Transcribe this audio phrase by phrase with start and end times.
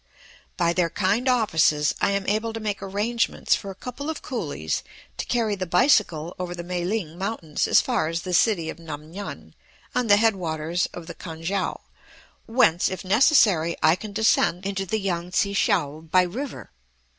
[0.57, 4.81] By their kind offices I am able to make arrangements for a couple of coolies
[5.17, 8.79] to carry the bicycle over the Mae ling Mountains as far as the city of
[8.79, 9.53] Nam ngan
[9.93, 11.77] on the head waters of the Kan kiang,
[12.47, 16.71] whence, if necessary, I can descend into the Yang tsi kiangby river.